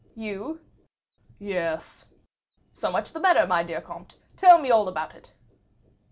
[0.15, 0.61] "You?"
[1.37, 2.07] "Yes."
[2.73, 5.31] "So much the better, my dear comte; tell me all about it."